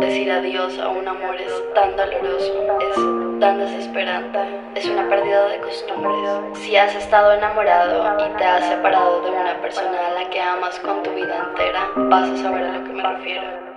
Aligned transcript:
Decir 0.00 0.30
adiós 0.30 0.78
a 0.78 0.88
un 0.88 1.06
amor 1.08 1.34
es 1.36 1.52
tan 1.74 1.96
doloroso, 1.96 2.52
es 2.80 3.40
tan 3.40 3.58
desesperante, 3.58 4.38
es 4.74 4.86
una 4.86 5.08
pérdida 5.08 5.48
de 5.48 5.60
costumbres. 5.60 6.30
Si 6.54 6.76
has 6.76 6.94
estado 6.94 7.32
enamorado 7.32 8.04
y 8.24 8.36
te 8.38 8.44
has 8.44 8.64
separado 8.68 9.22
de 9.22 9.30
una 9.30 9.60
persona 9.60 9.98
a 10.06 10.22
la 10.22 10.30
que 10.30 10.40
amas 10.40 10.78
con 10.80 11.02
tu 11.02 11.10
vida 11.10 11.48
entera, 11.48 11.88
vas 11.96 12.30
a 12.30 12.36
saber 12.36 12.64
a 12.64 12.78
lo 12.78 12.84
que 12.84 12.92
me 12.92 13.02
refiero. 13.02 13.68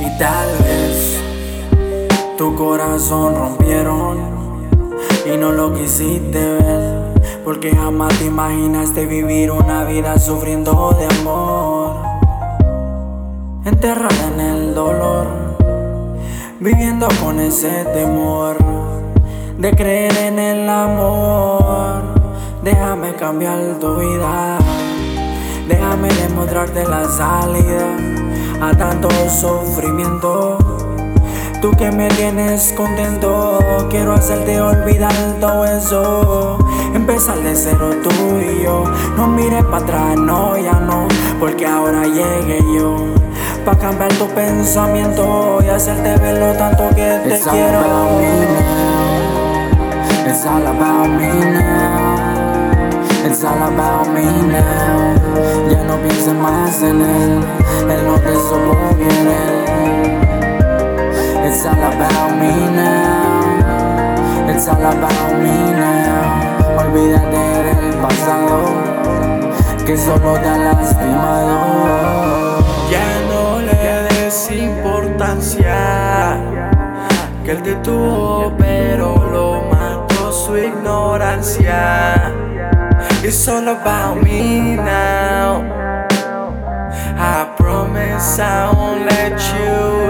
Y 0.00 0.18
tal 0.18 0.48
vez 0.64 1.22
tu 2.38 2.54
corazón 2.56 3.34
rompieron 3.34 4.41
y 5.32 5.36
no 5.36 5.52
lo 5.52 5.72
quisiste 5.72 6.38
ver. 6.38 7.12
Porque 7.44 7.74
jamás 7.74 8.16
te 8.18 8.26
imaginaste 8.26 9.06
vivir 9.06 9.50
una 9.50 9.84
vida 9.84 10.18
sufriendo 10.18 10.96
de 10.98 11.06
amor. 11.20 11.96
Enterrada 13.64 14.28
en 14.34 14.40
el 14.40 14.74
dolor, 14.74 15.26
viviendo 16.60 17.08
con 17.22 17.38
ese 17.40 17.84
temor 17.94 18.56
de 19.58 19.70
creer 19.72 20.16
en 20.18 20.38
el 20.38 20.68
amor. 20.68 22.02
Déjame 22.62 23.14
cambiar 23.14 23.78
tu 23.80 23.94
vida, 23.96 24.58
déjame 25.68 26.08
demostrarte 26.08 26.84
la 26.84 27.08
salida 27.08 27.96
a 28.60 28.76
tanto 28.76 29.08
sufrimiento. 29.28 30.71
Tú 31.62 31.70
que 31.70 31.92
me 31.92 32.08
tienes 32.08 32.74
contento, 32.76 33.60
quiero 33.88 34.14
hacerte 34.14 34.60
olvidar 34.60 35.12
todo 35.40 35.64
eso. 35.64 36.58
Empezar 36.92 37.38
de 37.38 37.54
cero 37.54 37.90
tú 38.02 38.10
y 38.40 38.64
yo. 38.64 38.82
No 39.16 39.28
mires 39.28 39.62
para 39.66 39.84
atrás, 39.84 40.16
no, 40.16 40.56
ya 40.58 40.80
no, 40.80 41.06
porque 41.38 41.64
ahora 41.64 42.02
llegué 42.02 42.58
yo. 42.76 42.96
Pa' 43.64 43.78
cambiar 43.78 44.12
tu 44.14 44.26
pensamiento 44.30 45.60
y 45.64 45.68
hacerte 45.68 46.16
ver 46.16 46.38
lo 46.38 46.52
tanto 46.54 46.88
que 46.96 47.20
te 47.22 47.36
It's 47.36 47.46
quiero. 47.46 47.78
All 47.78 47.84
about 47.84 48.18
me 48.18 48.26
now. 48.50 50.26
It's 50.26 50.44
all 50.44 50.66
about 50.66 51.08
me 51.10 51.28
now. 51.52 52.32
It's 53.24 53.44
all 53.44 53.62
about 53.62 54.08
me 54.08 54.24
now. 54.50 55.70
Ya 55.70 55.84
no 55.84 55.96
pienses 56.02 56.34
más 56.34 56.82
en 56.82 57.02
él, 57.02 57.40
él 57.88 58.04
no 58.04 58.18
te 58.18 58.34
supo 58.34 58.96
querer. 58.98 59.61
It's 61.54 61.66
all 61.66 61.74
about 61.74 62.30
me 62.40 62.48
now. 62.48 64.48
It's 64.48 64.66
all 64.68 64.80
about 64.80 65.38
me 65.38 65.72
now. 65.76 66.80
Olvídate 66.80 67.44
del 67.66 67.92
pasado, 68.00 68.72
que 69.84 69.94
solo 69.98 70.32
te 70.40 70.48
ha 70.48 70.56
lastimado. 70.56 71.58
Ya 72.90 73.04
no 73.28 73.60
le 73.60 74.08
des 74.08 74.50
importancia 74.50 76.40
que 77.44 77.50
él 77.50 77.60
te 77.62 77.74
tuvo, 77.84 78.50
pero 78.56 79.22
lo 79.30 79.60
mató 79.70 80.32
su 80.32 80.56
ignorancia. 80.56 82.32
It's 83.22 83.46
all 83.46 83.68
about 83.68 84.22
me 84.22 84.76
now. 84.76 85.62
I 87.18 87.44
promise 87.58 88.40
I 88.40 88.70
won't 88.74 89.04
let 89.04 89.38
you 89.52 90.01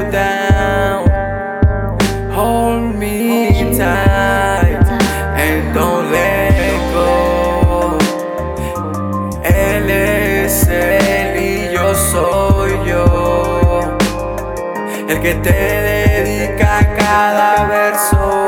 El 15.13 15.21
que 15.21 15.35
te 15.35 15.53
dedica 15.53 16.89
cada 16.97 17.67
verso. 17.67 18.47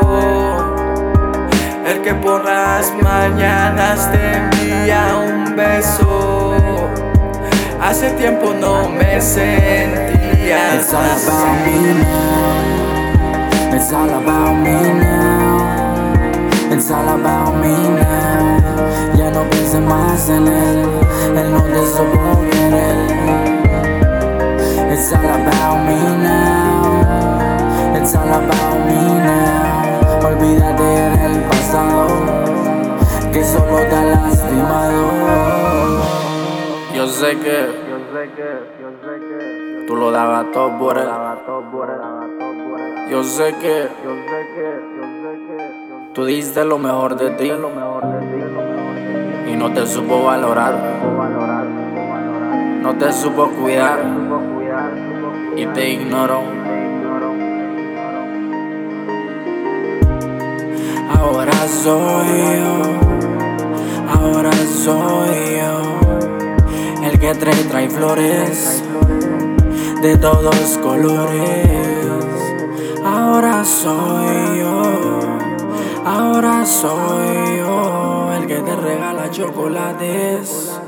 El 1.87 2.01
que 2.01 2.15
por 2.15 2.43
las 2.43 2.91
mañanas 3.03 4.11
te 4.11 4.37
envía 4.39 5.15
un 5.15 5.55
beso. 5.55 6.89
Hace 7.83 8.13
tiempo 8.13 8.55
no 8.59 8.89
me 8.89 9.21
sentía 9.21 10.77
It's 10.77 10.91
all 10.95 11.05
about 11.05 11.67
me 11.67 11.93
now. 12.01 13.75
It's 13.77 13.93
all 13.93 14.09
about 14.09 14.55
me 14.65 14.77
now. 15.01 16.73
It's 16.73 16.91
all 16.91 17.09
about 17.11 17.57
me 17.61 17.77
now. 18.01 19.19
Ya 19.19 19.31
no 19.31 19.43
pienses 19.51 19.83
más 19.83 20.31
en 20.31 20.49
él, 20.49 20.89
él 21.37 21.53
no 21.53 21.63
te 21.63 21.87
supo 21.95 22.41
querer. 22.51 23.55
It's 24.95 25.13
all 25.13 25.27
about 25.27 25.85
me 25.85 25.99
now. 26.23 26.44
Que 33.35 33.45
solo 33.45 33.77
te 33.79 33.95
ha 33.97 34.05
lastimado. 34.05 35.03
Yo 36.95 37.07
sé 37.09 37.37
que 37.39 37.67
tú 39.89 39.97
lo 39.97 40.13
dabas 40.13 40.53
todo 40.53 40.79
por 40.79 40.97
él. 40.97 41.09
Yo 43.11 43.25
sé 43.25 43.55
que 43.61 43.89
tú 46.15 46.25
diste 46.25 46.65
lo 46.65 46.79
mejor 46.79 47.17
de 47.17 47.31
ti 47.31 47.51
y 49.51 49.57
no 49.57 49.73
te 49.73 49.85
supo 49.85 50.23
valorar, 50.23 50.77
no 52.83 52.95
te 52.95 53.13
supo 53.13 53.51
cuidar 53.51 53.99
y 55.57 55.67
te 55.67 55.91
ignoró. 55.91 56.43
Ahora 61.13 61.53
soy 61.67 62.27
yo, 62.61 63.04
ahora 64.25 64.53
soy 64.53 65.59
yo 65.59 67.07
el 67.07 67.19
que 67.19 67.35
trae, 67.35 67.65
trae 67.65 67.91
flores 67.91 68.83
de 70.03 70.17
todos 70.17 70.79
colores. 70.83 71.69
Ahora 73.05 73.65
soy 73.65 74.59
yo, 74.61 75.21
ahora 76.05 76.65
soy 76.65 77.59
yo 77.59 78.33
el 78.35 78.47
que 78.47 78.57
te 78.61 78.77
regala 78.77 79.31
chocolates 79.31 80.81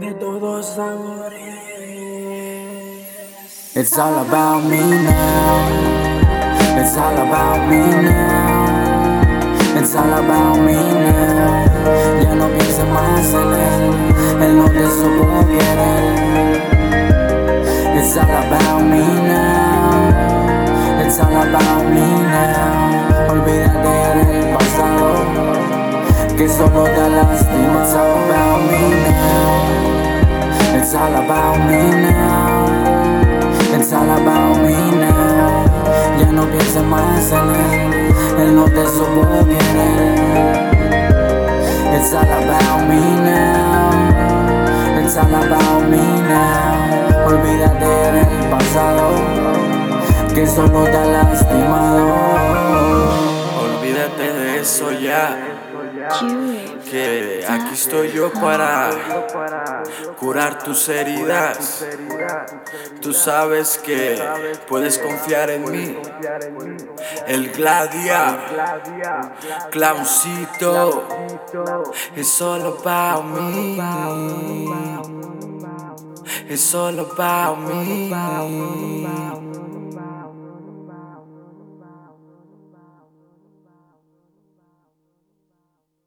de 0.00 0.14
todos 0.14 0.66
sabores. 0.66 1.42
It's 3.74 3.98
all 3.98 4.18
about 4.18 4.64
me 4.64 4.80
now. 4.80 5.68
It's 6.78 6.96
all 6.96 7.16
about 7.16 7.68
me 7.68 7.78
now. 7.78 9.22
It's 9.78 9.94
all 9.94 10.12
about 10.12 10.58
me 10.58 10.74
now. 10.74 11.71
No 14.48 14.64
te 14.68 14.86
supo 14.86 15.46
querer. 15.46 16.62
It's 17.96 18.16
all 18.16 18.24
about 18.24 18.82
me 18.82 19.04
now. 19.28 20.10
It's 21.00 21.18
all 21.20 21.36
about 21.36 21.84
me 21.84 22.00
now. 22.00 23.30
Olvídate 23.30 23.94
del 24.16 24.56
pasado, 24.56 25.08
que 26.36 26.48
solo 26.48 26.84
te 26.84 27.08
lastima. 27.10 27.82
It's 27.82 27.94
all 27.94 28.14
about 28.24 28.60
me 28.68 28.82
now. 29.06 29.52
It's 30.76 30.94
all 30.94 31.14
about 31.14 31.58
me 31.68 31.82
now. 32.02 32.82
It's 33.74 33.92
all 33.92 34.10
about 34.10 34.56
me 34.62 34.76
now. 34.98 35.64
Ya 36.18 36.32
no 36.32 36.44
pienses 36.46 36.82
más 36.84 37.30
en 37.32 37.48
él, 37.54 38.14
él 38.40 38.56
no 38.56 38.64
te 38.64 38.84
supo 38.86 39.44
querer. 39.44 40.72
It's 41.94 42.12
all 42.12 42.24
about 42.24 42.88
me 42.88 43.00
now. 43.24 43.51
All 45.14 45.26
about 45.26 45.90
me 45.90 45.98
now. 45.98 47.26
Olvídate 47.26 47.84
del 48.12 48.48
pasado, 48.48 49.10
que 50.34 50.46
solo 50.46 50.84
te 50.84 50.96
ha 50.96 51.04
lastimado. 51.04 52.14
Olvídate 53.60 54.32
de 54.32 54.60
eso 54.60 54.90
ya. 54.92 55.36
Que 56.90 57.44
aquí 57.48 57.74
estoy 57.74 58.12
yo 58.12 58.32
para 58.32 58.90
curar 60.18 60.62
tus 60.62 60.88
heridas. 60.88 61.84
Tú 63.00 63.12
sabes 63.12 63.78
que 63.84 64.22
puedes 64.68 64.98
confiar 64.98 65.50
en 65.50 65.70
mí. 65.70 65.96
El 67.26 67.50
Gladia, 67.52 68.38
Clowncito, 69.70 71.08
it's 72.16 72.40
all 72.40 72.62
about 72.62 73.24
me. 73.24 73.78
It's 76.48 76.74
all 76.74 76.98
about 76.98 77.58
me. 77.58 78.12